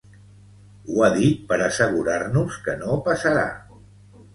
[0.93, 3.51] Ho ha dit per assegurar-nos que no passarà.